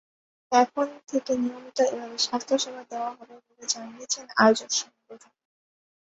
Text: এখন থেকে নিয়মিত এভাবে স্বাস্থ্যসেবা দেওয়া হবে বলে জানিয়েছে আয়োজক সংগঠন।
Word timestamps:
এখন 0.51 0.87
থেকে 1.09 1.31
নিয়মিত 1.35 1.77
এভাবে 1.87 2.17
স্বাস্থ্যসেবা 2.17 2.83
দেওয়া 2.91 3.09
হবে 3.09 3.35
বলে 3.45 3.65
জানিয়েছে 3.67 4.19
আয়োজক 4.37 4.69
সংগঠন। 4.73 5.31